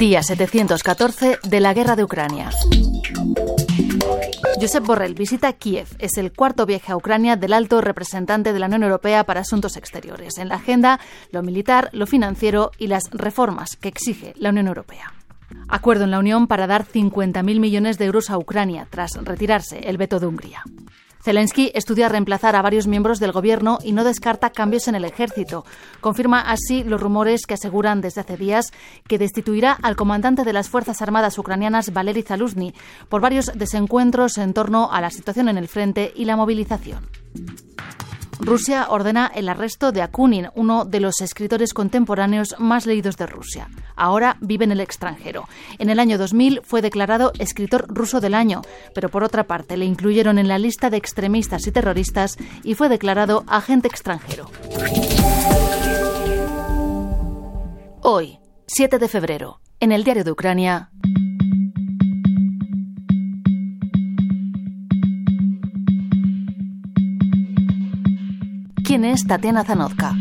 Día 0.00 0.22
714 0.22 1.40
de 1.42 1.60
la 1.60 1.74
guerra 1.74 1.94
de 1.94 2.04
Ucrania. 2.04 2.48
Josep 4.58 4.86
Borrell 4.86 5.12
visita 5.12 5.52
Kiev. 5.52 5.88
Es 5.98 6.16
el 6.16 6.32
cuarto 6.32 6.64
viaje 6.64 6.90
a 6.90 6.96
Ucrania 6.96 7.36
del 7.36 7.52
alto 7.52 7.82
representante 7.82 8.54
de 8.54 8.58
la 8.58 8.64
Unión 8.64 8.82
Europea 8.84 9.24
para 9.24 9.40
Asuntos 9.40 9.76
Exteriores. 9.76 10.38
En 10.38 10.48
la 10.48 10.54
agenda, 10.54 11.00
lo 11.32 11.42
militar, 11.42 11.90
lo 11.92 12.06
financiero 12.06 12.70
y 12.78 12.86
las 12.86 13.10
reformas 13.10 13.76
que 13.76 13.88
exige 13.88 14.32
la 14.38 14.48
Unión 14.48 14.68
Europea. 14.68 15.12
Acuerdo 15.68 16.04
en 16.04 16.12
la 16.12 16.18
Unión 16.18 16.46
para 16.46 16.66
dar 16.66 16.86
50.000 16.86 17.60
millones 17.60 17.98
de 17.98 18.06
euros 18.06 18.30
a 18.30 18.38
Ucrania 18.38 18.86
tras 18.88 19.16
retirarse 19.22 19.80
el 19.80 19.98
veto 19.98 20.18
de 20.18 20.28
Hungría. 20.28 20.62
Zelensky 21.22 21.70
estudia 21.74 22.08
reemplazar 22.08 22.56
a 22.56 22.62
varios 22.62 22.86
miembros 22.86 23.20
del 23.20 23.32
gobierno 23.32 23.78
y 23.84 23.92
no 23.92 24.04
descarta 24.04 24.50
cambios 24.50 24.88
en 24.88 24.94
el 24.94 25.04
ejército. 25.04 25.64
Confirma 26.00 26.40
así 26.40 26.82
los 26.82 27.00
rumores 27.00 27.46
que 27.46 27.54
aseguran 27.54 28.00
desde 28.00 28.22
hace 28.22 28.36
días 28.36 28.72
que 29.06 29.18
destituirá 29.18 29.72
al 29.72 29.96
comandante 29.96 30.44
de 30.44 30.52
las 30.52 30.70
Fuerzas 30.70 31.02
Armadas 31.02 31.38
ucranianas, 31.38 31.92
Valery 31.92 32.22
Zaluzny, 32.22 32.74
por 33.08 33.20
varios 33.20 33.52
desencuentros 33.54 34.38
en 34.38 34.54
torno 34.54 34.90
a 34.90 35.00
la 35.00 35.10
situación 35.10 35.48
en 35.48 35.58
el 35.58 35.68
frente 35.68 36.12
y 36.14 36.24
la 36.24 36.36
movilización. 36.36 37.06
Rusia 38.40 38.86
ordena 38.88 39.30
el 39.34 39.48
arresto 39.48 39.92
de 39.92 40.00
Akunin, 40.00 40.48
uno 40.54 40.84
de 40.84 41.00
los 41.00 41.20
escritores 41.20 41.74
contemporáneos 41.74 42.56
más 42.58 42.86
leídos 42.86 43.16
de 43.16 43.26
Rusia. 43.26 43.68
Ahora 43.96 44.38
vive 44.40 44.64
en 44.64 44.72
el 44.72 44.80
extranjero. 44.80 45.46
En 45.78 45.90
el 45.90 46.00
año 46.00 46.16
2000 46.16 46.62
fue 46.64 46.80
declarado 46.80 47.32
escritor 47.38 47.84
ruso 47.88 48.20
del 48.20 48.34
año, 48.34 48.62
pero 48.94 49.10
por 49.10 49.24
otra 49.24 49.44
parte 49.44 49.76
le 49.76 49.84
incluyeron 49.84 50.38
en 50.38 50.48
la 50.48 50.58
lista 50.58 50.88
de 50.88 50.96
extremistas 50.96 51.66
y 51.66 51.72
terroristas 51.72 52.38
y 52.64 52.74
fue 52.74 52.88
declarado 52.88 53.44
agente 53.46 53.88
extranjero. 53.88 54.50
Hoy, 58.02 58.38
7 58.66 58.98
de 58.98 59.08
febrero, 59.08 59.60
en 59.80 59.92
el 59.92 60.04
diario 60.04 60.24
de 60.24 60.32
Ucrania. 60.32 60.90
¿Quién 68.90 69.04
es 69.04 69.24
Tatiana 69.24 69.62
Zanozka? 69.62 70.16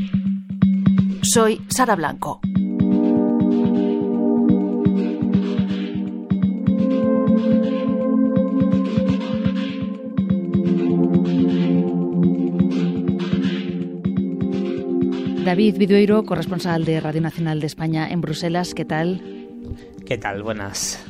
Soy 1.23 1.59
Sara 1.69 1.95
Blanco. 1.95 2.39
David 15.43 15.79
Vidueiro, 15.79 16.23
corresponsal 16.25 16.85
de 16.85 16.99
Radio 16.99 17.21
Nacional 17.21 17.61
de 17.61 17.65
España 17.65 18.07
en 18.07 18.21
Bruselas, 18.21 18.75
¿qué 18.75 18.85
tal? 18.85 19.23
¿Qué 20.05 20.19
tal? 20.19 20.43
Buenas. 20.43 21.08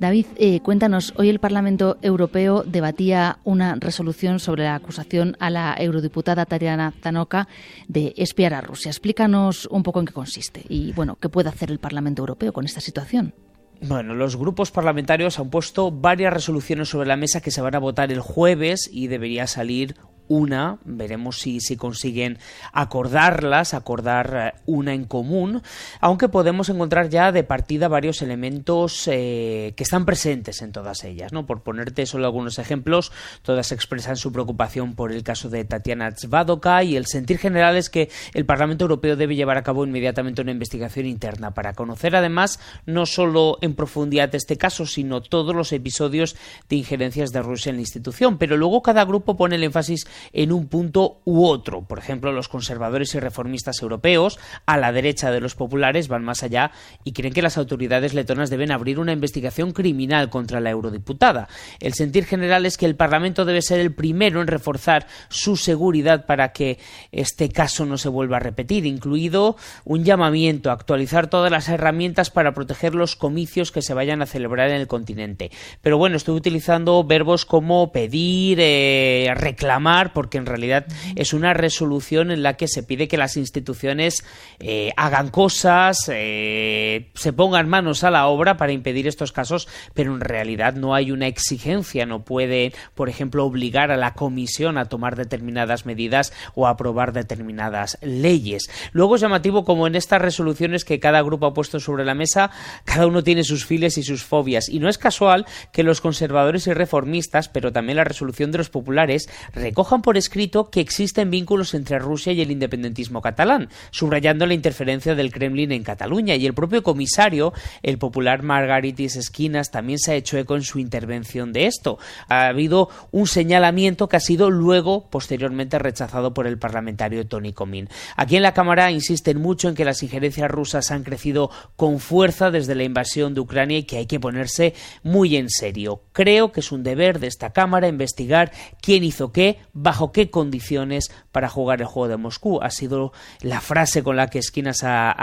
David, 0.00 0.24
eh, 0.36 0.60
cuéntanos, 0.60 1.12
hoy 1.18 1.28
el 1.28 1.40
Parlamento 1.40 1.98
Europeo 2.00 2.62
debatía 2.62 3.36
una 3.44 3.74
resolución 3.74 4.40
sobre 4.40 4.64
la 4.64 4.74
acusación 4.74 5.36
a 5.40 5.50
la 5.50 5.76
eurodiputada 5.78 6.46
Tatiana 6.46 6.94
Zanoka 7.02 7.48
de 7.86 8.14
espiar 8.16 8.54
a 8.54 8.62
Rusia. 8.62 8.88
Explícanos 8.88 9.66
un 9.66 9.82
poco 9.82 10.00
en 10.00 10.06
qué 10.06 10.14
consiste 10.14 10.64
y, 10.70 10.94
bueno, 10.94 11.18
qué 11.20 11.28
puede 11.28 11.50
hacer 11.50 11.70
el 11.70 11.80
Parlamento 11.80 12.22
Europeo 12.22 12.54
con 12.54 12.64
esta 12.64 12.80
situación. 12.80 13.34
Bueno, 13.82 14.14
los 14.14 14.36
grupos 14.36 14.70
parlamentarios 14.70 15.38
han 15.38 15.50
puesto 15.50 15.90
varias 15.90 16.32
resoluciones 16.32 16.88
sobre 16.88 17.06
la 17.06 17.16
mesa 17.16 17.42
que 17.42 17.50
se 17.50 17.60
van 17.60 17.74
a 17.74 17.78
votar 17.78 18.10
el 18.10 18.20
jueves 18.20 18.88
y 18.90 19.08
debería 19.08 19.46
salir 19.46 19.96
una, 20.30 20.78
veremos 20.84 21.40
si, 21.40 21.58
si 21.60 21.76
consiguen 21.76 22.38
acordarlas, 22.72 23.74
acordar 23.74 24.54
eh, 24.54 24.60
una 24.64 24.94
en 24.94 25.04
común, 25.04 25.60
aunque 26.00 26.28
podemos 26.28 26.68
encontrar 26.68 27.08
ya 27.08 27.32
de 27.32 27.42
partida 27.42 27.88
varios 27.88 28.22
elementos 28.22 29.08
eh, 29.08 29.74
que 29.76 29.82
están 29.82 30.06
presentes 30.06 30.62
en 30.62 30.70
todas 30.70 31.02
ellas. 31.02 31.32
¿no? 31.32 31.46
Por 31.46 31.62
ponerte 31.62 32.06
solo 32.06 32.26
algunos 32.26 32.60
ejemplos, 32.60 33.10
todas 33.42 33.72
expresan 33.72 34.16
su 34.16 34.32
preocupación 34.32 34.94
por 34.94 35.10
el 35.10 35.24
caso 35.24 35.50
de 35.50 35.64
Tatiana 35.64 36.12
Zvadoka 36.12 36.84
y 36.84 36.94
el 36.94 37.06
sentir 37.06 37.38
general 37.38 37.76
es 37.76 37.90
que 37.90 38.08
el 38.32 38.46
Parlamento 38.46 38.84
Europeo 38.84 39.16
debe 39.16 39.34
llevar 39.34 39.56
a 39.56 39.64
cabo 39.64 39.84
inmediatamente 39.84 40.42
una 40.42 40.52
investigación 40.52 41.06
interna 41.06 41.54
para 41.54 41.72
conocer 41.72 42.14
además 42.14 42.60
no 42.86 43.04
solo 43.04 43.58
en 43.62 43.74
profundidad 43.74 44.32
este 44.32 44.56
caso, 44.56 44.86
sino 44.86 45.22
todos 45.22 45.56
los 45.56 45.72
episodios 45.72 46.36
de 46.68 46.76
injerencias 46.76 47.30
de 47.32 47.42
Rusia 47.42 47.70
en 47.70 47.76
la 47.76 47.82
institución. 47.82 48.38
Pero 48.38 48.56
luego 48.56 48.80
cada 48.80 49.04
grupo 49.04 49.36
pone 49.36 49.56
el 49.56 49.64
énfasis 49.64 50.06
en 50.32 50.52
un 50.52 50.68
punto 50.68 51.20
u 51.24 51.44
otro. 51.44 51.82
Por 51.82 51.98
ejemplo, 51.98 52.32
los 52.32 52.48
conservadores 52.48 53.14
y 53.14 53.20
reformistas 53.20 53.82
europeos, 53.82 54.38
a 54.66 54.76
la 54.76 54.92
derecha 54.92 55.30
de 55.30 55.40
los 55.40 55.54
populares, 55.54 56.08
van 56.08 56.24
más 56.24 56.42
allá 56.42 56.72
y 57.04 57.12
creen 57.12 57.34
que 57.34 57.42
las 57.42 57.58
autoridades 57.58 58.14
letonas 58.14 58.50
deben 58.50 58.72
abrir 58.72 58.98
una 58.98 59.12
investigación 59.12 59.72
criminal 59.72 60.30
contra 60.30 60.60
la 60.60 60.70
eurodiputada. 60.70 61.48
El 61.78 61.94
sentir 61.94 62.24
general 62.24 62.66
es 62.66 62.76
que 62.76 62.86
el 62.86 62.96
Parlamento 62.96 63.44
debe 63.44 63.62
ser 63.62 63.80
el 63.80 63.94
primero 63.94 64.40
en 64.40 64.46
reforzar 64.46 65.06
su 65.28 65.56
seguridad 65.56 66.26
para 66.26 66.52
que 66.52 66.78
este 67.12 67.48
caso 67.48 67.86
no 67.86 67.98
se 67.98 68.08
vuelva 68.08 68.36
a 68.38 68.40
repetir, 68.40 68.86
incluido 68.86 69.56
un 69.84 70.04
llamamiento 70.04 70.70
a 70.70 70.74
actualizar 70.74 71.28
todas 71.28 71.50
las 71.50 71.68
herramientas 71.68 72.30
para 72.30 72.52
proteger 72.54 72.94
los 72.94 73.16
comicios 73.16 73.72
que 73.72 73.82
se 73.82 73.94
vayan 73.94 74.22
a 74.22 74.26
celebrar 74.26 74.70
en 74.70 74.76
el 74.76 74.86
continente. 74.86 75.50
Pero 75.82 75.98
bueno, 75.98 76.16
estoy 76.16 76.36
utilizando 76.36 77.02
verbos 77.04 77.44
como 77.44 77.92
pedir, 77.92 78.58
eh, 78.60 79.32
reclamar, 79.34 80.09
porque 80.12 80.38
en 80.38 80.46
realidad 80.46 80.86
es 81.16 81.32
una 81.32 81.54
resolución 81.54 82.30
en 82.30 82.42
la 82.42 82.56
que 82.56 82.68
se 82.68 82.82
pide 82.82 83.08
que 83.08 83.16
las 83.16 83.36
instituciones 83.36 84.24
eh, 84.58 84.92
hagan 84.96 85.28
cosas, 85.28 86.10
eh, 86.12 87.10
se 87.14 87.32
pongan 87.32 87.68
manos 87.68 88.04
a 88.04 88.10
la 88.10 88.26
obra 88.26 88.56
para 88.56 88.72
impedir 88.72 89.06
estos 89.06 89.32
casos, 89.32 89.68
pero 89.94 90.14
en 90.14 90.20
realidad 90.20 90.74
no 90.74 90.94
hay 90.94 91.10
una 91.10 91.26
exigencia, 91.26 92.06
no 92.06 92.24
puede, 92.24 92.72
por 92.94 93.08
ejemplo, 93.08 93.44
obligar 93.44 93.90
a 93.90 93.96
la 93.96 94.14
Comisión 94.14 94.78
a 94.78 94.86
tomar 94.86 95.16
determinadas 95.16 95.86
medidas 95.86 96.32
o 96.54 96.66
a 96.66 96.70
aprobar 96.70 97.12
determinadas 97.12 97.98
leyes. 98.02 98.70
Luego 98.92 99.16
es 99.16 99.20
llamativo 99.20 99.64
como 99.64 99.86
en 99.86 99.96
estas 99.96 100.22
resoluciones 100.22 100.84
que 100.84 101.00
cada 101.00 101.22
grupo 101.22 101.46
ha 101.46 101.54
puesto 101.54 101.80
sobre 101.80 102.04
la 102.04 102.14
mesa, 102.14 102.50
cada 102.84 103.06
uno 103.06 103.22
tiene 103.22 103.44
sus 103.44 103.64
files 103.64 103.98
y 103.98 104.02
sus 104.02 104.22
fobias, 104.22 104.68
y 104.68 104.78
no 104.78 104.88
es 104.88 104.98
casual 104.98 105.46
que 105.72 105.82
los 105.82 106.00
conservadores 106.00 106.66
y 106.66 106.72
reformistas, 106.72 107.48
pero 107.48 107.72
también 107.72 107.96
la 107.96 108.04
resolución 108.04 108.50
de 108.50 108.58
los 108.58 108.70
populares, 108.70 109.28
recojan 109.54 109.89
por 109.98 110.16
escrito 110.16 110.70
que 110.70 110.80
existen 110.80 111.30
vínculos 111.30 111.74
entre 111.74 111.98
Rusia 111.98 112.32
y 112.32 112.40
el 112.40 112.52
independentismo 112.52 113.20
catalán, 113.20 113.68
subrayando 113.90 114.46
la 114.46 114.54
interferencia 114.54 115.16
del 115.16 115.32
Kremlin 115.32 115.72
en 115.72 115.82
Cataluña. 115.82 116.36
Y 116.36 116.46
el 116.46 116.54
propio 116.54 116.84
comisario, 116.84 117.52
el 117.82 117.98
popular 117.98 118.44
Margaritis 118.44 119.16
Esquinas, 119.16 119.72
también 119.72 119.98
se 119.98 120.12
ha 120.12 120.14
hecho 120.14 120.38
eco 120.38 120.54
en 120.54 120.62
su 120.62 120.78
intervención 120.78 121.52
de 121.52 121.66
esto. 121.66 121.98
Ha 122.28 122.46
habido 122.46 122.88
un 123.10 123.26
señalamiento 123.26 124.08
que 124.08 124.16
ha 124.16 124.20
sido 124.20 124.50
luego, 124.50 125.10
posteriormente, 125.10 125.78
rechazado 125.78 126.32
por 126.32 126.46
el 126.46 126.58
parlamentario 126.58 127.26
Tony 127.26 127.52
Comín. 127.52 127.88
Aquí 128.16 128.36
en 128.36 128.42
la 128.42 128.54
Cámara 128.54 128.92
insisten 128.92 129.38
mucho 129.38 129.68
en 129.68 129.74
que 129.74 129.84
las 129.84 130.02
injerencias 130.04 130.50
rusas 130.50 130.92
han 130.92 131.02
crecido 131.02 131.50
con 131.74 131.98
fuerza 131.98 132.52
desde 132.52 132.76
la 132.76 132.84
invasión 132.84 133.34
de 133.34 133.40
Ucrania 133.40 133.78
y 133.78 133.82
que 133.82 133.96
hay 133.96 134.06
que 134.06 134.20
ponerse 134.20 134.74
muy 135.02 135.36
en 135.36 135.50
serio. 135.50 136.02
Creo 136.12 136.52
que 136.52 136.60
es 136.60 136.70
un 136.70 136.84
deber 136.84 137.18
de 137.18 137.26
esta 137.26 137.52
Cámara 137.52 137.88
investigar 137.88 138.52
quién 138.80 139.04
hizo 139.04 139.32
qué, 139.32 139.58
bajo 139.82 140.12
qué 140.12 140.30
condiciones 140.30 141.10
para 141.32 141.48
jugar 141.48 141.80
el 141.80 141.86
juego 141.86 142.08
de 142.08 142.16
Moscú. 142.16 142.60
Ha 142.62 142.70
sido 142.70 143.12
la 143.40 143.60
frase 143.60 144.02
con 144.02 144.16
la 144.16 144.28
que 144.28 144.38
Esquinas 144.38 144.80
ha, 144.82 145.14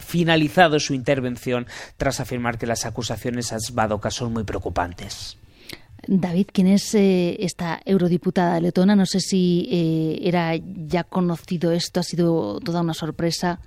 finalizado 0.00 0.78
su 0.78 0.94
intervención 0.94 1.66
tras 1.96 2.20
afirmar 2.20 2.58
que 2.58 2.66
las 2.66 2.86
acusaciones 2.86 3.52
a 3.52 3.58
Svadoka 3.58 4.10
son 4.10 4.32
muy 4.32 4.44
preocupantes. 4.44 5.36
David, 6.06 6.48
¿quién 6.52 6.66
es 6.66 6.94
eh, 6.94 7.36
esta 7.40 7.80
eurodiputada 7.84 8.58
letona? 8.60 8.96
No 8.96 9.04
sé 9.04 9.20
si 9.20 9.68
eh, 9.70 10.18
era 10.22 10.54
ya 10.56 11.04
conocido 11.04 11.72
esto, 11.72 12.00
ha 12.00 12.02
sido 12.02 12.58
toda 12.60 12.80
una 12.80 12.94
sorpresa. 12.94 13.60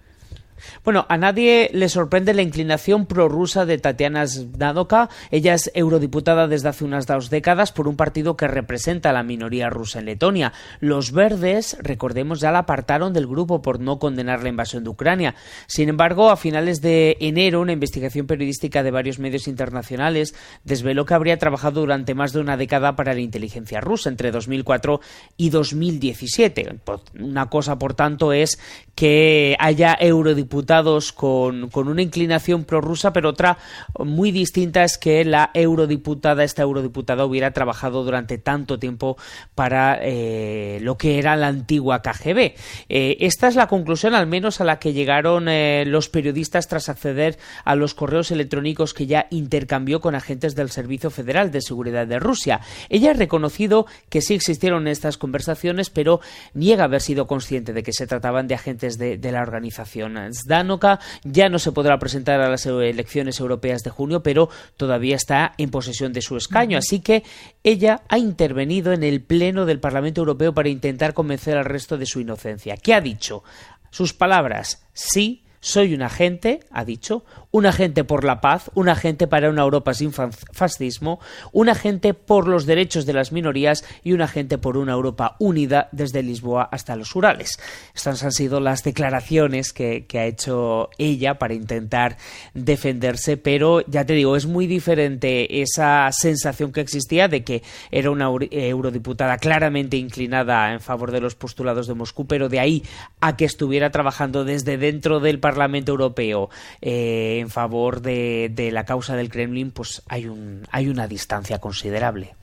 Bueno, 0.84 1.06
a 1.10 1.18
nadie 1.18 1.70
le 1.74 1.90
sorprende 1.90 2.34
la 2.34 2.42
inclinación 2.42 3.06
prorrusa 3.06 3.66
de 3.66 3.78
Tatiana 3.78 4.28
Zdadoka. 4.28 5.10
Ella 5.32 5.54
es 5.54 5.72
eurodiputada 5.74 6.48
desde 6.48 6.70
hace 6.70 6.86
unas 6.86 7.08
dos 7.08 7.30
décadas 7.30 7.72
por 7.72 7.88
un 7.88 7.96
partido 7.96 8.38
que 8.38 8.48
representa 8.48 9.10
a 9.10 9.14
la 9.14 9.24
minoría 9.24 9.70
rusa 9.70 10.00
en 10.00 10.06
Letonia. 10.06 10.54
Los 10.80 11.12
verdes, 11.12 11.78
recordemos, 11.82 12.40
ya 12.40 12.52
la 12.52 12.60
apartaron 12.60 13.14
del 13.14 13.28
grupo 13.28 13.62
por 13.62 13.80
no 13.80 14.00
condenar 14.00 14.44
la 14.44 14.50
invasión 14.50 14.84
de 14.84 14.90
Ucrania. 14.90 15.36
Sin 15.68 15.90
embargo, 15.90 16.30
a 16.30 16.38
finales 16.38 16.82
de 16.82 17.18
enero, 17.20 17.62
una 17.62 17.74
investigación 17.74 18.28
periodística 18.28 18.84
de 18.84 18.92
varios 18.92 19.20
medios 19.20 19.48
internacionales 19.48 20.36
desveló 20.64 21.06
que 21.06 21.14
habría 21.14 21.38
trabajado 21.38 21.82
durante 21.82 22.14
más 22.14 22.34
de 22.34 22.40
una 22.40 22.58
década 22.58 22.96
para 22.96 23.14
la 23.14 23.22
inteligencia 23.22 23.82
rusa, 23.82 24.10
entre 24.10 24.32
2004 24.32 25.02
y 25.38 25.50
2017. 25.50 26.80
Una 27.20 27.50
cosa, 27.50 27.78
por 27.78 27.94
tanto, 27.94 28.34
es 28.34 28.60
que 28.96 29.56
haya 29.60 29.98
eurodiputados 30.00 30.43
eurodiputados 30.44 31.14
con, 31.14 31.70
con 31.70 31.88
una 31.88 32.02
inclinación 32.02 32.66
prorrusa, 32.66 33.14
pero 33.14 33.30
otra 33.30 33.58
muy 34.00 34.32
distinta 34.32 34.84
es 34.84 34.98
que 34.98 35.26
la 35.26 35.52
eurodiputada, 35.54 36.44
esta 36.44 36.62
eurodiputada, 36.62 37.26
hubiera 37.26 37.52
trabajado 37.52 38.04
durante 38.04 38.38
tanto 38.38 38.80
tiempo 38.80 39.18
para 39.56 40.00
eh, 40.02 40.80
lo 40.82 40.98
que 40.98 41.18
era 41.20 41.36
la 41.36 41.48
antigua 41.48 42.02
KGB. 42.02 42.56
Eh, 42.90 43.18
esta 43.22 43.48
es 43.48 43.56
la 43.56 43.68
conclusión, 43.68 44.16
al 44.16 44.28
menos, 44.28 44.62
a 44.62 44.66
la 44.66 44.80
que 44.80 44.94
llegaron 44.94 45.48
eh, 45.48 45.86
los 45.88 46.10
periodistas 46.10 46.68
tras 46.68 46.90
acceder 46.90 47.38
a 47.64 47.76
los 47.76 47.94
correos 47.94 48.32
electrónicos 48.32 48.94
que 48.94 49.08
ya 49.08 49.28
intercambió 49.32 50.02
con 50.02 50.16
agentes 50.16 50.56
del 50.56 50.70
Servicio 50.70 51.10
Federal 51.10 51.52
de 51.52 51.62
Seguridad 51.62 52.08
de 52.08 52.20
Rusia. 52.20 52.62
Ella 52.90 53.12
ha 53.12 53.14
reconocido 53.14 53.86
que 54.10 54.22
sí 54.22 54.34
existieron 54.34 54.88
estas 54.88 55.18
conversaciones, 55.18 55.90
pero 55.90 56.20
niega 56.54 56.86
haber 56.86 57.02
sido 57.02 57.28
consciente 57.28 57.74
de 57.74 57.84
que 57.84 57.94
se 57.94 58.08
trataban 58.08 58.48
de 58.48 58.56
agentes 58.56 58.98
de, 58.98 59.18
de 59.18 59.32
la 59.32 59.42
organización. 59.42 60.18
Zdanoka 60.34 61.00
ya 61.24 61.50
no 61.50 61.60
se 61.60 61.72
podrá 61.72 62.00
presentar 62.00 62.42
a 62.42 62.50
las 62.50 62.66
elecciones 62.66 63.40
europeas 63.40 63.84
de 63.84 63.90
junio, 63.90 64.24
pero 64.24 64.50
todavía 64.78 65.16
está 65.16 65.54
en 65.58 65.70
posesión 65.70 66.14
de 66.14 66.22
su 66.22 66.38
escaño. 66.38 66.78
Así 66.78 67.00
que 67.00 67.24
ella 67.64 68.02
ha 68.10 68.18
intervenido 68.18 68.94
en 68.94 69.04
el 69.04 69.22
Pleno 69.22 69.66
del 69.66 69.80
Parlamento 69.80 70.22
Europeo 70.22 70.54
para 70.54 70.70
intentar 70.70 71.14
convencer 71.14 71.58
al 71.58 71.66
resto 71.66 71.98
de 71.98 72.06
su 72.06 72.20
inocencia. 72.20 72.78
¿Qué 72.78 72.94
ha 72.94 73.02
dicho? 73.02 73.44
Sus 73.90 74.14
palabras, 74.14 74.86
sí, 74.94 75.44
soy 75.64 75.94
un 75.94 76.02
agente, 76.02 76.60
ha 76.72 76.84
dicho, 76.84 77.24
un 77.50 77.66
agente 77.66 78.04
por 78.04 78.26
la 78.26 78.42
paz, 78.42 78.70
un 78.74 78.90
agente 78.90 79.28
para 79.28 79.50
una 79.50 79.62
Europa 79.62 79.94
sin 79.94 80.12
fascismo, 80.12 81.22
un 81.54 81.70
agente 81.70 82.14
por 82.14 82.50
los 82.50 82.66
derechos 82.66 83.06
de 83.06 83.14
las 83.14 83.32
minorías 83.32 83.86
y 84.04 84.12
un 84.12 84.22
agente 84.22 84.58
por 84.58 84.76
una 84.76 84.92
Europa 84.92 85.38
unida 85.40 85.88
desde 85.94 86.22
Lisboa 86.22 86.68
hasta 86.70 86.98
los 86.98 87.16
Urales. 87.16 87.60
Estas 87.96 88.24
han 88.24 88.34
sido 88.34 88.60
las 88.60 88.84
declaraciones 88.84 89.72
que, 89.72 90.06
ha 90.16 90.26
hecho 90.26 90.90
ella 90.98 91.40
para 91.40 91.54
intentar 91.54 92.18
defenderse, 92.54 93.38
pero 93.38 93.86
ya 93.88 94.06
te 94.06 94.14
digo, 94.14 94.36
es 94.36 94.46
muy 94.46 94.68
diferente 94.68 95.62
esa 95.62 96.10
sensación 96.12 96.74
que 96.74 96.82
existía 96.82 97.30
de 97.30 97.46
que 97.46 97.64
era 97.90 98.12
una 98.12 98.30
eurodiputada 98.52 99.38
claramente 99.38 99.96
inclinada 99.96 100.74
en 100.74 100.82
favor 100.82 101.12
de 101.12 101.22
los 101.22 101.36
postulados 101.36 101.88
de 101.88 101.94
Moscú, 101.94 102.28
pero 102.28 102.50
de 102.50 102.60
ahí 102.60 102.84
a 103.22 103.38
que 103.38 103.46
estuviera 103.46 103.92
trabajando 103.92 104.44
desde 104.44 104.78
dentro 104.78 105.22
del 105.22 105.40
Parlamento 105.40 105.53
Europeo. 105.92 106.50
Eh, 106.82 107.40
en 107.40 107.50
favor 107.50 108.02
de, 108.02 108.52
de 108.54 108.72
la 108.72 108.86
causa 108.86 109.16
del 109.16 109.30
Kremlin, 109.30 109.72
pues 109.72 110.02
hay, 110.08 110.28
un, 110.28 110.64
hay 110.72 110.88
una 110.88 111.08
distancia 111.08 111.60
considerable. 111.60 112.36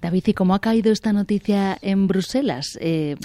David, 0.00 0.24
¿y 0.26 0.34
cómo 0.34 0.54
ha 0.54 0.60
caído 0.60 0.92
esta 0.92 1.12
noticia 1.12 1.76
en 1.82 2.06
Bruselas? 2.06 2.78
Eh, 2.80 3.16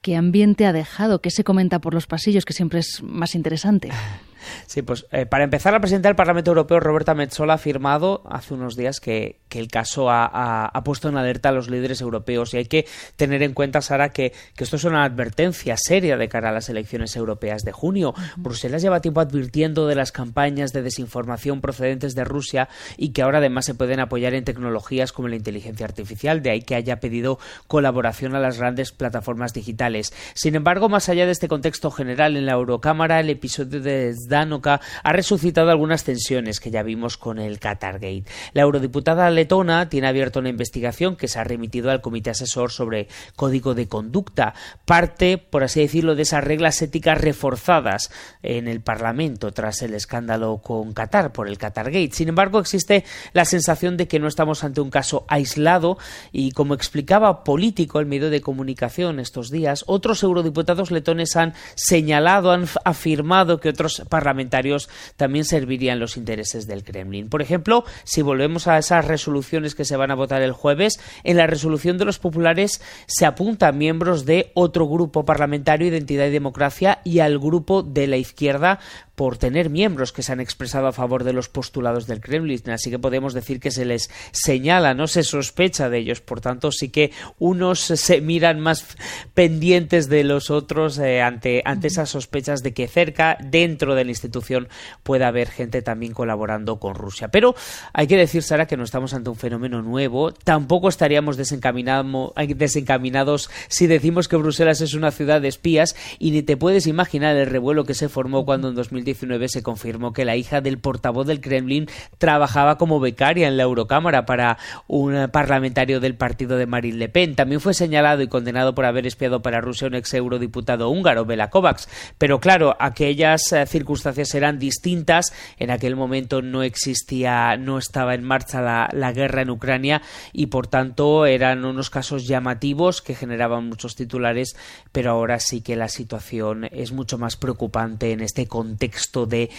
¿Qué 0.00 0.16
ambiente 0.16 0.64
ha 0.64 0.72
dejado? 0.72 1.20
¿Qué 1.20 1.30
se 1.30 1.44
comenta 1.44 1.80
por 1.80 1.92
los 1.92 2.06
pasillos, 2.06 2.44
que 2.44 2.52
siempre 2.52 2.80
es 2.80 3.02
más 3.02 3.34
interesante? 3.34 3.90
Sí, 4.66 4.82
pues 4.82 5.06
eh, 5.12 5.26
para 5.26 5.44
empezar, 5.44 5.72
la 5.72 5.80
presidenta 5.80 6.08
del 6.08 6.16
Parlamento 6.16 6.50
Europeo, 6.50 6.80
Roberta 6.80 7.14
Metsola, 7.14 7.54
ha 7.54 7.56
afirmado 7.56 8.22
hace 8.28 8.54
unos 8.54 8.76
días 8.76 9.00
que, 9.00 9.40
el 9.50 9.68
caso 9.68 10.08
ha, 10.10 10.70
puesto 10.84 11.08
en 11.08 11.16
alerta 11.16 11.48
a 11.48 11.52
los 11.52 11.68
líderes 11.68 12.00
europeos 12.00 12.54
y 12.54 12.58
hay 12.58 12.66
que 12.66 12.86
tener 13.16 13.42
en 13.42 13.54
cuenta, 13.54 13.80
Sara, 13.80 14.10
que, 14.10 14.32
esto 14.56 14.76
es 14.76 14.84
una 14.84 15.04
advertencia 15.04 15.76
seria 15.76 16.16
de 16.16 16.28
cara 16.28 16.50
a 16.50 16.52
las 16.52 16.68
elecciones 16.68 17.16
europeas 17.16 17.62
de 17.62 17.72
junio. 17.72 18.14
Bruselas 18.36 18.82
lleva 18.82 19.00
tiempo 19.00 19.20
advirtiendo 19.20 19.86
de 19.86 19.94
las 19.94 20.12
campañas 20.12 20.72
de 20.72 20.82
desinformación 20.82 21.60
procedentes 21.60 22.14
de 22.14 22.24
Rusia 22.24 22.68
y 22.96 23.10
que 23.10 23.22
ahora 23.22 23.38
además 23.38 23.64
se 23.64 23.74
pueden 23.74 24.00
apoyar 24.00 24.34
en 24.34 24.44
tecnologías 24.44 25.12
como 25.12 25.28
la 25.28 25.36
inteligencia 25.36 25.86
artificial, 25.86 26.42
de 26.42 26.50
ahí 26.50 26.62
que 26.62 26.74
haya 26.74 27.00
pedido 27.00 27.38
colaboración 27.66 28.34
a 28.34 28.40
las 28.40 28.58
grandes 28.58 28.92
plataformas 28.92 29.52
digitales. 29.52 30.12
Sin 30.34 30.54
embargo, 30.54 30.88
más 30.88 31.08
allá 31.08 31.26
de 31.26 31.32
este 31.32 31.48
contexto 31.48 31.90
general 31.90 32.36
en 32.36 32.46
la 32.46 32.52
Eurocámara, 32.52 33.20
el 33.20 33.30
episodio 33.30 33.80
de 33.80 34.14
ha 34.32 35.12
resucitado 35.12 35.70
algunas 35.70 36.04
tensiones 36.04 36.60
que 36.60 36.70
ya 36.70 36.82
vimos 36.82 37.16
con 37.16 37.38
el 37.38 37.58
Qatargate. 37.58 38.24
La 38.52 38.62
eurodiputada 38.62 39.30
letona 39.30 39.88
tiene 39.88 40.08
abierta 40.08 40.40
una 40.40 40.48
investigación 40.48 41.16
que 41.16 41.28
se 41.28 41.38
ha 41.38 41.44
remitido 41.44 41.90
al 41.90 42.00
Comité 42.00 42.30
Asesor 42.30 42.70
sobre 42.70 43.08
Código 43.36 43.74
de 43.74 43.88
Conducta, 43.88 44.54
parte, 44.84 45.38
por 45.38 45.64
así 45.64 45.80
decirlo, 45.80 46.14
de 46.14 46.22
esas 46.22 46.44
reglas 46.44 46.80
éticas 46.82 47.20
reforzadas 47.20 48.10
en 48.42 48.68
el 48.68 48.80
Parlamento 48.80 49.52
tras 49.52 49.82
el 49.82 49.94
escándalo 49.94 50.58
con 50.58 50.92
Qatar 50.92 51.32
por 51.32 51.48
el 51.48 51.58
Qatargate. 51.58 52.10
Sin 52.12 52.28
embargo, 52.28 52.58
existe 52.58 53.04
la 53.32 53.44
sensación 53.44 53.96
de 53.96 54.08
que 54.08 54.18
no 54.18 54.28
estamos 54.28 54.64
ante 54.64 54.80
un 54.80 54.90
caso 54.90 55.24
aislado 55.28 55.98
y, 56.32 56.52
como 56.52 56.74
explicaba 56.74 57.44
Político, 57.44 58.00
el 58.00 58.06
medio 58.06 58.30
de 58.30 58.40
comunicación 58.40 59.20
estos 59.20 59.50
días, 59.50 59.84
otros 59.86 60.22
eurodiputados 60.22 60.90
letones 60.90 61.36
han 61.36 61.54
señalado, 61.74 62.52
han 62.52 62.66
afirmado 62.84 63.60
que 63.60 63.68
otros 63.68 64.02
parlamentarios 64.18 64.88
también 65.16 65.44
servirían 65.44 66.00
los 66.00 66.16
intereses 66.16 66.66
del 66.66 66.82
Kremlin. 66.82 67.28
Por 67.28 67.40
ejemplo, 67.40 67.84
si 68.02 68.20
volvemos 68.20 68.66
a 68.66 68.76
esas 68.76 69.04
resoluciones 69.04 69.76
que 69.76 69.84
se 69.84 69.96
van 69.96 70.10
a 70.10 70.16
votar 70.16 70.42
el 70.42 70.50
jueves, 70.50 70.98
en 71.22 71.36
la 71.36 71.46
resolución 71.46 71.98
de 71.98 72.04
los 72.04 72.18
populares 72.18 72.82
se 73.06 73.26
apunta 73.26 73.68
a 73.68 73.72
miembros 73.72 74.26
de 74.26 74.50
otro 74.54 74.88
grupo 74.88 75.24
parlamentario, 75.24 75.86
Identidad 75.86 76.26
y 76.26 76.30
Democracia, 76.30 76.98
y 77.04 77.20
al 77.20 77.38
grupo 77.38 77.84
de 77.84 78.08
la 78.08 78.16
izquierda 78.16 78.80
por 79.18 79.36
tener 79.36 79.68
miembros 79.68 80.12
que 80.12 80.22
se 80.22 80.30
han 80.30 80.38
expresado 80.38 80.86
a 80.86 80.92
favor 80.92 81.24
de 81.24 81.32
los 81.32 81.48
postulados 81.48 82.06
del 82.06 82.20
Kremlin, 82.20 82.70
así 82.70 82.88
que 82.88 83.00
podemos 83.00 83.34
decir 83.34 83.58
que 83.58 83.72
se 83.72 83.84
les 83.84 84.10
señala, 84.30 84.94
no 84.94 85.08
se 85.08 85.24
sospecha 85.24 85.90
de 85.90 85.98
ellos, 85.98 86.20
por 86.20 86.40
tanto 86.40 86.70
sí 86.70 86.90
que 86.90 87.10
unos 87.40 87.80
se 87.80 88.20
miran 88.20 88.60
más 88.60 88.96
pendientes 89.34 90.08
de 90.08 90.22
los 90.22 90.50
otros 90.50 90.98
eh, 90.98 91.20
ante, 91.20 91.62
ante 91.64 91.88
esas 91.88 92.10
sospechas 92.10 92.62
de 92.62 92.72
que 92.72 92.86
cerca, 92.86 93.36
dentro 93.42 93.96
de 93.96 94.04
la 94.04 94.12
institución, 94.12 94.68
pueda 95.02 95.26
haber 95.26 95.50
gente 95.50 95.82
también 95.82 96.12
colaborando 96.12 96.78
con 96.78 96.94
Rusia. 96.94 97.26
Pero 97.26 97.56
hay 97.92 98.06
que 98.06 98.16
decir, 98.16 98.44
Sara, 98.44 98.68
que 98.68 98.76
no 98.76 98.84
estamos 98.84 99.14
ante 99.14 99.30
un 99.30 99.36
fenómeno 99.36 99.82
nuevo, 99.82 100.30
tampoco 100.30 100.88
estaríamos 100.88 101.36
desencaminados 101.36 103.50
si 103.66 103.88
decimos 103.88 104.28
que 104.28 104.36
Bruselas 104.36 104.80
es 104.80 104.94
una 104.94 105.10
ciudad 105.10 105.40
de 105.40 105.48
espías 105.48 105.96
y 106.20 106.30
ni 106.30 106.42
te 106.42 106.56
puedes 106.56 106.86
imaginar 106.86 107.36
el 107.36 107.48
revuelo 107.48 107.84
que 107.84 107.94
se 107.94 108.08
formó 108.08 108.44
cuando 108.44 108.68
en 108.68 108.76
2010 108.76 109.07
se 109.14 109.62
confirmó 109.62 110.12
que 110.12 110.24
la 110.24 110.36
hija 110.36 110.60
del 110.60 110.78
portavoz 110.78 111.26
del 111.26 111.40
Kremlin 111.40 111.88
trabajaba 112.18 112.78
como 112.78 113.00
becaria 113.00 113.48
en 113.48 113.56
la 113.56 113.62
Eurocámara 113.62 114.26
para 114.26 114.58
un 114.86 115.28
parlamentario 115.32 116.00
del 116.00 116.14
partido 116.14 116.56
de 116.56 116.66
Marine 116.66 116.98
Le 116.98 117.08
Pen. 117.08 117.34
También 117.34 117.60
fue 117.60 117.74
señalado 117.74 118.22
y 118.22 118.28
condenado 118.28 118.74
por 118.74 118.84
haber 118.84 119.06
espiado 119.06 119.42
para 119.42 119.60
Rusia 119.60 119.88
un 119.88 119.94
ex 119.94 120.12
eurodiputado 120.14 120.90
húngaro, 120.90 121.24
Bela 121.24 121.50
Kovacs. 121.50 121.88
Pero 122.18 122.40
claro, 122.40 122.76
aquellas 122.78 123.52
eh, 123.52 123.66
circunstancias 123.66 124.34
eran 124.34 124.58
distintas. 124.58 125.32
En 125.58 125.70
aquel 125.70 125.96
momento 125.96 126.42
no 126.42 126.62
existía, 126.62 127.56
no 127.56 127.78
estaba 127.78 128.14
en 128.14 128.24
marcha 128.24 128.88
la 128.92 129.12
guerra 129.12 129.42
en 129.42 129.50
Ucrania 129.50 130.02
y 130.32 130.46
por 130.46 130.66
tanto 130.66 131.26
eran 131.26 131.64
unos 131.64 131.90
casos 131.90 132.26
llamativos 132.26 133.02
que 133.02 133.14
generaban 133.14 133.68
muchos 133.68 133.94
titulares, 133.96 134.56
pero 134.92 135.12
ahora 135.12 135.38
sí 135.38 135.60
que 135.60 135.76
la 135.76 135.88
situación 135.88 136.68
es 136.72 136.92
mucho 136.92 137.18
más 137.18 137.36
preocupante 137.36 138.12
en 138.12 138.20
este 138.20 138.46
contexto 138.46 138.97
de 139.26 139.50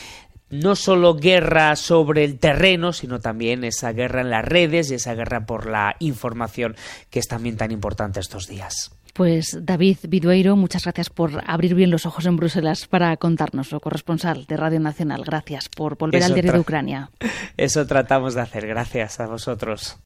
no 0.50 0.76
solo 0.76 1.16
guerra 1.16 1.76
sobre 1.76 2.24
el 2.24 2.40
terreno, 2.40 2.94
sino 2.94 3.20
también 3.20 3.64
esa 3.64 3.92
guerra 3.92 4.22
en 4.22 4.30
las 4.30 4.46
redes 4.46 4.92
y 4.92 4.96
esa 4.96 5.14
guerra 5.14 5.46
por 5.46 5.68
la 5.68 5.96
información 6.00 6.76
que 7.10 7.20
es 7.20 7.28
también 7.28 7.58
tan 7.58 7.72
importante 7.72 8.20
estos 8.20 8.48
días. 8.48 8.92
Pues 9.14 9.58
David 9.62 9.98
Vidueiro, 10.08 10.56
muchas 10.56 10.84
gracias 10.84 11.10
por 11.10 11.44
abrir 11.46 11.76
bien 11.76 11.92
los 11.92 12.06
ojos 12.06 12.26
en 12.26 12.38
Bruselas 12.38 12.88
para 12.88 13.16
contarnos, 13.18 13.76
corresponsal 13.82 14.46
de 14.46 14.56
Radio 14.56 14.80
Nacional. 14.80 15.24
Gracias 15.26 15.68
por 15.68 15.98
volver 15.98 16.24
al 16.24 16.34
diario 16.34 16.54
de 16.54 16.60
Ucrania. 16.60 17.10
Eso 17.58 17.86
tratamos 17.86 18.36
de 18.36 18.42
hacer. 18.42 18.66
Gracias 18.68 19.20
a 19.20 19.28
vosotros. 19.28 19.98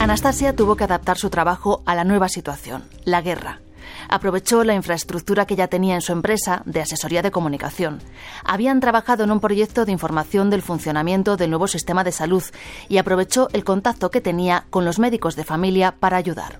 Anastasia 0.00 0.56
tuvo 0.56 0.76
que 0.76 0.84
adaptar 0.84 1.18
su 1.18 1.28
trabajo 1.28 1.82
a 1.86 1.94
la 1.94 2.04
nueva 2.04 2.28
situación, 2.28 2.84
la 3.04 3.20
guerra 3.20 3.60
aprovechó 4.08 4.64
la 4.64 4.74
infraestructura 4.74 5.46
que 5.46 5.56
ya 5.56 5.68
tenía 5.68 5.94
en 5.94 6.00
su 6.00 6.12
empresa 6.12 6.62
de 6.64 6.80
asesoría 6.80 7.22
de 7.22 7.30
comunicación. 7.30 8.00
Habían 8.44 8.80
trabajado 8.80 9.24
en 9.24 9.30
un 9.30 9.40
proyecto 9.40 9.84
de 9.84 9.92
información 9.92 10.50
del 10.50 10.62
funcionamiento 10.62 11.36
del 11.36 11.50
nuevo 11.50 11.66
sistema 11.66 12.04
de 12.04 12.12
salud 12.12 12.42
y 12.88 12.98
aprovechó 12.98 13.48
el 13.52 13.64
contacto 13.64 14.10
que 14.10 14.20
tenía 14.20 14.64
con 14.70 14.84
los 14.84 14.98
médicos 14.98 15.36
de 15.36 15.44
familia 15.44 15.94
para 15.98 16.16
ayudar. 16.16 16.58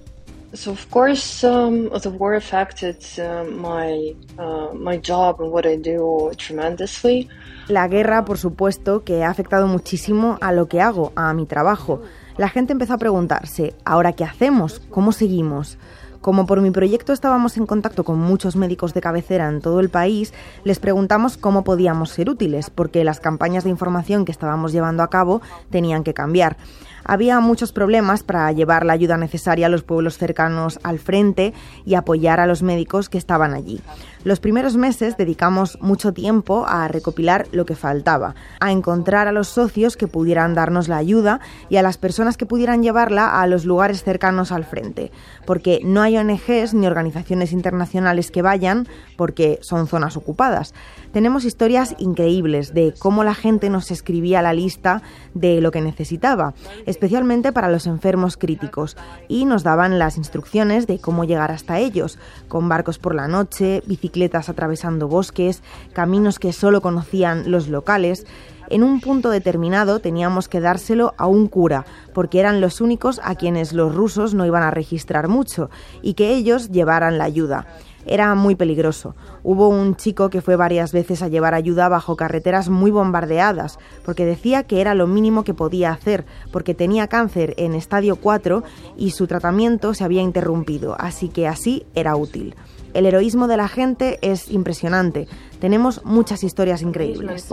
La 7.69 7.87
guerra, 7.87 8.25
por 8.25 8.37
supuesto, 8.37 9.05
que 9.05 9.23
ha 9.23 9.31
afectado 9.31 9.69
muchísimo 9.69 10.39
a 10.41 10.51
lo 10.51 10.67
que 10.67 10.81
hago, 10.81 11.13
a 11.15 11.33
mi 11.35 11.47
trabajo. 11.47 12.03
La 12.37 12.49
gente 12.49 12.73
empezó 12.73 12.95
a 12.95 12.99
preguntarse, 12.99 13.75
¿ahora 13.85 14.13
qué 14.13 14.25
hacemos? 14.25 14.81
¿Cómo 14.91 15.13
seguimos? 15.13 15.79
Como 16.21 16.45
por 16.45 16.61
mi 16.61 16.71
proyecto 16.71 17.15
estábamos 17.15 17.57
en 17.57 17.65
contacto 17.65 18.05
con 18.05 18.19
muchos 18.19 18.55
médicos 18.55 18.93
de 18.93 19.01
cabecera 19.01 19.49
en 19.49 19.63
todo 19.63 19.81
el 19.81 19.89
país, 19.89 20.35
les 20.65 20.79
preguntamos 20.79 21.39
cómo 21.39 21.65
podíamos 21.65 22.11
ser 22.11 22.29
útiles, 22.29 22.69
porque 22.69 23.05
las 23.05 23.21
campañas 23.21 23.65
de 23.65 23.71
información 23.71 24.27
que 24.27 24.33
estábamos 24.33 24.73
llevando 24.73 25.03
a 25.03 25.09
cabo 25.09 25.41
tenían 25.71 26.05
que 26.05 26.13
cambiar. 26.13 26.59
Había 27.05 27.41
muchos 27.41 27.73
problemas 27.73 28.23
para 28.23 28.51
llevar 28.53 28.85
la 28.85 28.93
ayuda 28.93 29.17
necesaria 29.17 29.67
a 29.67 29.71
los 29.71 29.83
pueblos 29.83 30.19
cercanos 30.19 30.79
al 30.83 30.99
frente 30.99 31.55
y 31.85 31.95
apoyar 31.95 32.41
a 32.41 32.47
los 32.47 32.63
médicos 32.63 33.09
que 33.09 33.19
estaban 33.19 33.55
allí. 33.55 33.81
Los 34.23 34.39
primeros 34.39 34.77
meses 34.77 35.17
dedicamos 35.17 35.79
mucho 35.81 36.13
tiempo 36.13 36.67
a 36.69 36.89
recopilar 36.89 37.47
lo 37.53 37.65
que 37.65 37.75
faltaba, 37.75 38.35
a 38.61 38.71
encontrar 38.71 39.29
a 39.29 39.33
los 39.33 39.49
socios 39.49 39.97
que 39.97 40.09
pudieran 40.09 40.55
darnos 40.55 40.89
la 40.89 40.99
ayuda 40.99 41.41
y 41.71 41.77
a 41.77 41.83
las 41.83 41.97
personas 41.97 42.37
que 42.37 42.45
pudieran 42.45 42.83
llevarla 42.83 43.41
a 43.41 43.47
los 43.47 43.65
lugares 43.65 44.05
cercanos 44.05 44.53
al 44.53 44.65
frente, 44.65 45.11
porque 45.47 45.81
no 45.85 46.03
hay 46.03 46.19
ONGs 46.19 46.75
ni 46.75 46.87
organizaciones 46.87 47.53
internacionales 47.53 48.31
que 48.31 48.43
vayan 48.43 48.87
porque 49.17 49.59
son 49.63 49.87
zonas 49.87 50.19
ocupadas. 50.19 50.75
Tenemos 51.13 51.47
historias 51.47 51.95
increíbles 51.99 52.75
de 52.75 52.95
cómo 52.99 53.25
la 53.25 53.35
gente 53.35 53.71
nos 53.71 53.91
escribía 53.91 54.43
la 54.43 54.53
lista 54.53 55.03
de 55.33 55.61
lo 55.63 55.71
que 55.71 55.81
necesitaba, 55.81 56.53
especialmente 56.91 57.53
para 57.53 57.71
los 57.71 57.87
enfermos 57.87 58.37
críticos, 58.37 58.97
y 59.29 59.47
nos 59.47 59.63
daban 59.63 59.99
las 59.99 60.17
instrucciones 60.17 60.87
de 60.87 60.99
cómo 60.99 61.25
llegar 61.25 61.51
hasta 61.51 61.79
ellos, 61.79 62.19
con 62.49 62.69
barcos 62.69 62.99
por 62.99 63.15
la 63.15 63.29
noche, 63.29 63.83
bicicletas 63.87 64.49
atravesando 64.49 65.09
bosques, 65.09 65.63
caminos 65.93 66.39
que 66.39 66.53
solo 66.53 66.83
conocían 66.83 67.51
los 67.51 67.69
locales. 67.69 68.27
En 68.71 68.85
un 68.85 69.01
punto 69.01 69.31
determinado 69.31 69.99
teníamos 69.99 70.49
que 70.49 70.61
dárselo 70.61 71.13
a 71.19 71.27
un 71.27 71.49
cura, 71.49 71.85
porque 72.15 72.39
eran 72.39 72.61
los 72.61 72.81
únicos 72.81 73.21
a 73.25 73.35
quienes 73.35 73.73
los 73.73 73.93
rusos 73.93 74.33
no 74.33 74.47
iban 74.47 74.63
a 74.63 74.71
registrar 74.71 75.27
mucho, 75.27 75.71
y 76.03 76.15
que 76.15 76.35
ellos 76.37 76.71
llevaran 76.71 77.19
la 77.19 77.25
ayuda. 77.25 77.67
Era 78.07 78.33
muy 78.37 78.55
peligroso. 78.55 79.17
Hubo 79.43 79.69
un 79.69 79.97
chico 79.97 80.31
que 80.31 80.41
fue 80.41 80.55
varias 80.55 80.93
veces 80.93 81.21
a 81.21 81.29
llevar 81.29 81.53
ayuda 81.53 81.89
bajo 81.89 82.15
carreteras 82.15 82.69
muy 82.69 82.93
bombardeadas, 82.93 83.81
porque 84.05 84.25
decía 84.25 84.63
que 84.63 84.81
era 84.81 84.95
lo 84.95 85.09
mínimo 85.09 85.43
que 85.43 85.53
podía 85.53 85.91
hacer, 85.91 86.25
porque 86.53 86.73
tenía 86.73 87.09
cáncer 87.09 87.55
en 87.57 87.75
estadio 87.75 88.17
4 88.17 88.63
y 88.97 89.11
su 89.11 89.27
tratamiento 89.27 89.95
se 89.95 90.05
había 90.05 90.23
interrumpido, 90.23 90.95
así 90.97 91.29
que 91.29 91.49
así 91.49 91.87
era 91.97 92.15
útil. 92.15 92.55
El 92.95 93.07
heroísmo 93.07 93.47
de 93.47 93.57
la 93.57 93.69
gente 93.69 94.19
es 94.23 94.51
impresionante. 94.51 95.29
Tenemos 95.61 96.05
muchas 96.05 96.43
historias 96.43 96.83
increíbles. 96.83 97.47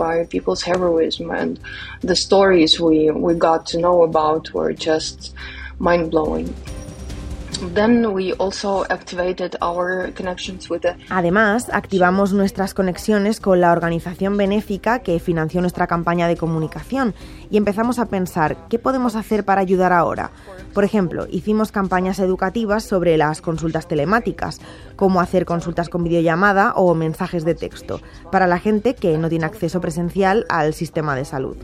Además, 11.10 11.68
activamos 11.72 12.32
nuestras 12.32 12.72
conexiones 12.72 13.40
con 13.40 13.60
la 13.60 13.72
organización 13.72 14.36
benéfica 14.36 15.00
que 15.00 15.18
financió 15.18 15.60
nuestra 15.60 15.88
campaña 15.88 16.28
de 16.28 16.36
comunicación 16.36 17.14
y 17.50 17.56
empezamos 17.56 17.98
a 17.98 18.06
pensar 18.06 18.56
qué 18.68 18.78
podemos 18.78 19.16
hacer 19.16 19.44
para 19.44 19.60
ayudar 19.60 19.92
ahora. 19.92 20.30
Por 20.72 20.84
ejemplo, 20.84 21.26
hicimos 21.30 21.72
campañas 21.72 22.20
educativas 22.20 22.84
sobre 22.84 23.16
las 23.16 23.40
consultas 23.40 23.88
telemáticas, 23.88 24.60
cómo 24.94 25.20
hacer 25.20 25.44
consultas 25.44 25.88
con 25.88 26.04
videollamada 26.04 26.74
o 26.76 26.94
mensajes 26.94 27.44
de 27.44 27.56
texto, 27.56 28.00
para 28.30 28.46
la 28.46 28.60
gente 28.60 28.94
que 28.94 29.18
no 29.18 29.28
tiene 29.28 29.46
acceso 29.46 29.80
presencial 29.80 30.46
al 30.48 30.74
sistema 30.74 31.16
de 31.16 31.24
salud. 31.24 31.56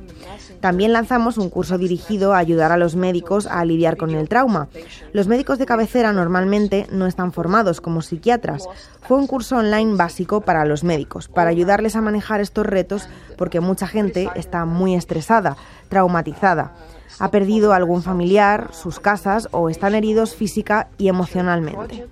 También 0.61 0.95
lanzamos 0.95 1.37
un 1.37 1.51
curso 1.51 1.77
dirigido 1.77 2.33
a 2.33 2.39
ayudar 2.39 2.73
a 2.73 2.79
los 2.79 2.97
médicos 2.97 3.47
a 3.47 3.63
lidiar 3.67 3.99
con 3.99 4.11
el 4.13 4.31
trauma. 4.31 4.69
Los 5.13 5.29
médicos 5.29 5.59
de 5.59 5.67
cabecera 5.85 6.14
normalmente 6.14 6.87
no 6.91 7.07
están 7.07 7.31
formados 7.31 7.83
como 7.83 8.00
psiquiatras. 8.00 8.67
Fue 9.07 9.19
un 9.19 9.26
curso 9.26 9.59
online 9.59 9.97
básico 9.97 10.41
para 10.41 10.64
los 10.64 10.83
médicos, 10.83 11.29
para 11.29 11.50
ayudarles 11.50 11.95
a 11.95 12.00
manejar 12.00 12.41
estos 12.41 12.64
retos 12.64 13.07
porque 13.37 13.61
mucha 13.61 13.87
gente 13.87 14.31
está 14.35 14.64
muy 14.64 14.95
estresada, 14.95 15.59
traumatizada. 15.91 16.73
Ha 17.19 17.31
perdido 17.31 17.75
algún 17.75 18.03
familiar, 18.03 18.71
sus 18.73 18.99
casas 18.99 19.47
o 19.50 19.69
están 19.69 19.95
heridos 19.95 20.35
física 20.35 20.88
y 20.97 21.09
emocionalmente. 21.09 22.07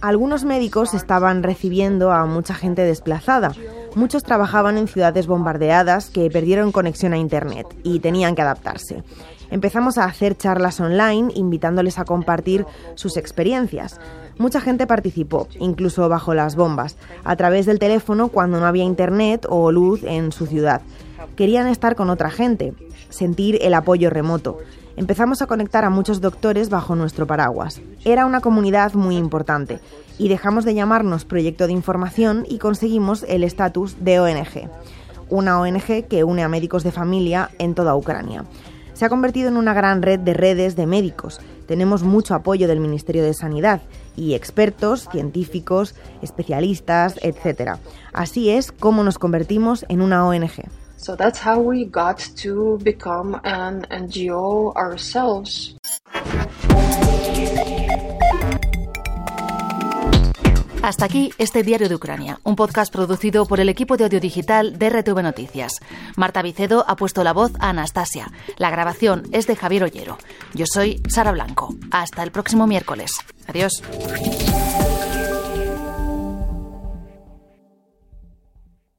Algunos 0.00 0.44
médicos 0.44 0.94
estaban 0.94 1.42
recibiendo 1.42 2.12
a 2.12 2.26
mucha 2.26 2.54
gente 2.54 2.82
desplazada. 2.82 3.50
Muchos 3.96 4.22
trabajaban 4.22 4.78
en 4.78 4.86
ciudades 4.86 5.26
bombardeadas 5.26 6.10
que 6.10 6.30
perdieron 6.30 6.70
conexión 6.70 7.12
a 7.12 7.18
Internet 7.18 7.66
y 7.82 7.98
tenían 7.98 8.36
que 8.36 8.42
adaptarse. 8.42 9.02
Empezamos 9.50 9.98
a 9.98 10.04
hacer 10.04 10.36
charlas 10.36 10.80
online 10.80 11.32
invitándoles 11.34 11.98
a 11.98 12.04
compartir 12.04 12.66
sus 12.94 13.16
experiencias. 13.16 14.00
Mucha 14.38 14.60
gente 14.60 14.86
participó, 14.86 15.48
incluso 15.58 16.08
bajo 16.08 16.34
las 16.34 16.56
bombas, 16.56 16.96
a 17.24 17.36
través 17.36 17.66
del 17.66 17.78
teléfono 17.78 18.28
cuando 18.28 18.60
no 18.60 18.66
había 18.66 18.84
Internet 18.84 19.46
o 19.48 19.72
luz 19.72 20.02
en 20.04 20.32
su 20.32 20.46
ciudad. 20.46 20.82
Querían 21.36 21.66
estar 21.66 21.96
con 21.96 22.10
otra 22.10 22.30
gente, 22.30 22.74
sentir 23.08 23.58
el 23.62 23.74
apoyo 23.74 24.10
remoto 24.10 24.58
empezamos 24.96 25.42
a 25.42 25.46
conectar 25.46 25.84
a 25.84 25.90
muchos 25.90 26.20
doctores 26.20 26.70
bajo 26.70 26.96
nuestro 26.96 27.26
paraguas. 27.26 27.80
Era 28.04 28.26
una 28.26 28.40
comunidad 28.40 28.94
muy 28.94 29.16
importante 29.16 29.78
y 30.18 30.28
dejamos 30.28 30.64
de 30.64 30.74
llamarnos 30.74 31.24
proyecto 31.24 31.66
de 31.66 31.74
información 31.74 32.44
y 32.48 32.58
conseguimos 32.58 33.24
el 33.28 33.44
estatus 33.44 33.96
de 34.00 34.18
ONG, 34.18 34.70
una 35.28 35.60
ONG 35.60 36.06
que 36.08 36.24
une 36.24 36.42
a 36.42 36.48
médicos 36.48 36.82
de 36.82 36.92
familia 36.92 37.50
en 37.58 37.74
toda 37.74 37.94
Ucrania. 37.94 38.44
Se 38.96 39.04
ha 39.04 39.10
convertido 39.10 39.48
en 39.48 39.58
una 39.58 39.74
gran 39.74 40.00
red 40.00 40.20
de 40.20 40.32
redes 40.32 40.74
de 40.74 40.86
médicos. 40.86 41.38
Tenemos 41.66 42.02
mucho 42.02 42.34
apoyo 42.34 42.66
del 42.66 42.80
Ministerio 42.80 43.22
de 43.22 43.34
Sanidad 43.34 43.82
y 44.16 44.32
expertos, 44.32 45.06
científicos, 45.12 45.94
especialistas, 46.22 47.18
etc. 47.20 47.76
Así 48.14 48.48
es 48.48 48.72
como 48.72 49.04
nos 49.04 49.18
convertimos 49.18 49.84
en 49.90 50.00
una 50.00 50.26
ONG. 50.26 50.70
So 50.96 51.14
that's 51.14 51.38
how 51.38 51.60
we 51.60 51.84
got 51.84 52.22
to 52.42 52.78
become 52.82 53.38
an 53.44 53.86
NGO 53.90 54.72
ourselves. 54.74 55.76
Hasta 60.82 61.04
aquí 61.04 61.32
este 61.38 61.62
Diario 61.62 61.88
de 61.88 61.96
Ucrania, 61.96 62.38
un 62.44 62.54
podcast 62.54 62.92
producido 62.92 63.46
por 63.46 63.58
el 63.58 63.68
equipo 63.68 63.96
de 63.96 64.04
audio 64.04 64.20
digital 64.20 64.78
de 64.78 64.90
RTV 64.90 65.22
Noticias. 65.22 65.80
Marta 66.16 66.42
Vicedo 66.42 66.84
ha 66.86 66.96
puesto 66.96 67.24
la 67.24 67.32
voz 67.32 67.52
a 67.58 67.70
Anastasia. 67.70 68.30
La 68.56 68.70
grabación 68.70 69.24
es 69.32 69.46
de 69.46 69.56
Javier 69.56 69.84
Ollero. 69.84 70.18
Yo 70.54 70.64
soy 70.66 71.02
Sara 71.08 71.32
Blanco. 71.32 71.74
Hasta 71.90 72.22
el 72.22 72.30
próximo 72.30 72.66
miércoles. 72.66 73.10
Adiós. 73.48 73.82